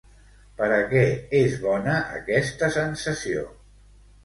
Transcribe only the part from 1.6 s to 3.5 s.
bona, aquesta sensació?